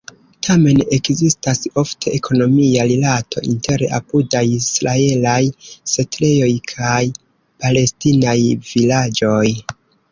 Tamen 0.45 0.79
ekzistas 0.95 1.61
ofte 1.81 2.13
ekonomia 2.19 2.87
rilato 2.93 3.45
inter 3.51 3.85
apudaj 3.99 4.43
israelaj 4.57 5.39
setlejoj 5.95 6.53
kaj 6.75 7.01
palestinaj 7.65 8.39
vilaĝoj. 8.75 9.49